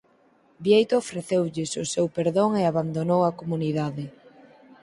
[0.63, 4.05] Bieito ofreceulles o seu perdón e abandonou a comunidade.